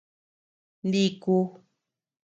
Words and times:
Niku. 0.89 1.37